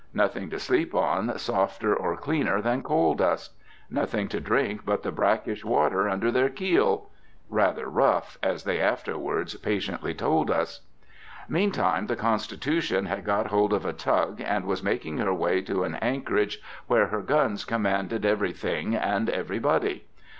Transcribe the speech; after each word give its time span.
Nothing 0.15 0.49
to 0.49 0.57
sleep 0.59 0.95
on 0.95 1.37
softer 1.37 1.95
or 1.95 2.17
cleaner 2.17 2.59
than 2.59 2.81
coal 2.81 3.13
dust. 3.13 3.53
Nothing 3.87 4.27
to 4.29 4.39
drink 4.39 4.83
but 4.83 5.03
the 5.03 5.11
brackish 5.11 5.63
water 5.63 6.09
under 6.09 6.31
their 6.31 6.49
keel. 6.49 7.11
"Rather 7.49 7.87
rough!" 7.87 8.35
as 8.41 8.63
they 8.63 8.79
afterward 8.79 9.53
patiently 9.61 10.15
told 10.15 10.49
us. 10.49 10.81
Meantime 11.47 12.07
the 12.07 12.15
Constitution 12.15 13.05
had 13.05 13.23
got 13.23 13.45
hold 13.49 13.73
of 13.73 13.85
a 13.85 13.93
tug, 13.93 14.41
and 14.43 14.65
was 14.65 14.81
making 14.81 15.19
her 15.19 15.35
way 15.35 15.61
to 15.61 15.83
an 15.83 15.93
anchorage 16.01 16.59
where 16.87 17.05
her 17.09 17.21
guns 17.21 17.63
commanded 17.63 18.25
everything 18.25 18.95
and 18.95 19.29
everybody. 19.29 20.07